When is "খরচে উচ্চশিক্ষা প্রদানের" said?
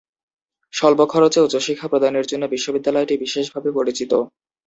1.05-2.25